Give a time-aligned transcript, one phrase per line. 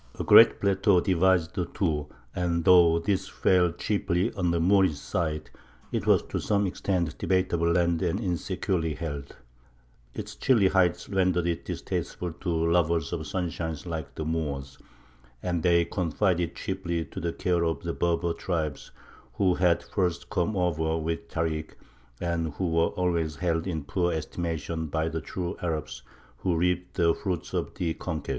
[0.19, 5.51] A great plateau divides the two, and though this fell chiefly on the Moorish side,
[5.91, 9.35] it was to some extent debatable land and insecurely held.
[10.15, 14.79] Its chilly heights rendered it distasteful to lovers of sunshine like the Moors,
[15.43, 18.89] and they confided it chiefly to the care of the Berber tribes
[19.33, 21.75] who had first come over with Tārik,
[22.19, 26.01] and who were always held in poor estimation by the true Arabs
[26.37, 28.29] who reaped the fruits of the conquest.